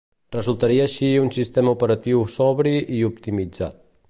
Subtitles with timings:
[0.35, 3.83] Resultaria així un sistema operatiu sobri i optimitzat.